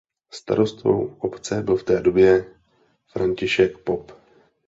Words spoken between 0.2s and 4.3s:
Starostou obce byl v té době František Pop.